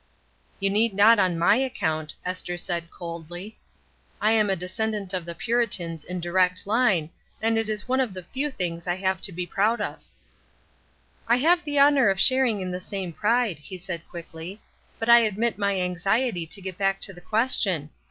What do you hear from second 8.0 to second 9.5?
the few things I have to be